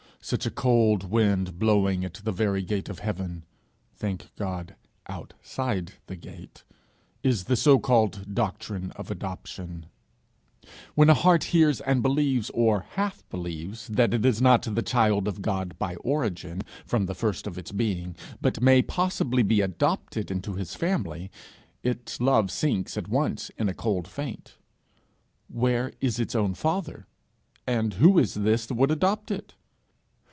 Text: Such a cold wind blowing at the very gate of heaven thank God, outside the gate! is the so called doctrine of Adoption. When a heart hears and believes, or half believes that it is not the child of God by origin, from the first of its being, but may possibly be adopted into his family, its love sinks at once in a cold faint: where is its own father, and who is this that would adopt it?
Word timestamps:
Such 0.23 0.45
a 0.45 0.51
cold 0.51 1.05
wind 1.09 1.57
blowing 1.57 2.05
at 2.05 2.13
the 2.13 2.31
very 2.31 2.61
gate 2.61 2.89
of 2.89 2.99
heaven 2.99 3.43
thank 3.95 4.29
God, 4.35 4.75
outside 5.07 5.93
the 6.05 6.15
gate! 6.15 6.63
is 7.23 7.45
the 7.45 7.55
so 7.55 7.79
called 7.79 8.35
doctrine 8.35 8.91
of 8.91 9.09
Adoption. 9.09 9.87
When 10.93 11.09
a 11.09 11.15
heart 11.15 11.45
hears 11.45 11.81
and 11.81 12.03
believes, 12.03 12.51
or 12.51 12.81
half 12.91 13.27
believes 13.29 13.87
that 13.87 14.13
it 14.13 14.23
is 14.23 14.43
not 14.43 14.61
the 14.61 14.83
child 14.83 15.27
of 15.27 15.41
God 15.41 15.79
by 15.79 15.95
origin, 15.95 16.61
from 16.85 17.07
the 17.07 17.15
first 17.15 17.47
of 17.47 17.57
its 17.57 17.71
being, 17.71 18.15
but 18.39 18.61
may 18.61 18.83
possibly 18.83 19.41
be 19.41 19.59
adopted 19.61 20.29
into 20.29 20.53
his 20.53 20.75
family, 20.75 21.31
its 21.81 22.21
love 22.21 22.51
sinks 22.51 22.95
at 22.95 23.07
once 23.07 23.49
in 23.57 23.67
a 23.67 23.73
cold 23.73 24.07
faint: 24.07 24.59
where 25.47 25.91
is 25.99 26.19
its 26.19 26.35
own 26.35 26.53
father, 26.53 27.07
and 27.65 27.95
who 27.95 28.19
is 28.19 28.35
this 28.35 28.67
that 28.67 28.75
would 28.75 28.91
adopt 28.91 29.31
it? 29.31 29.55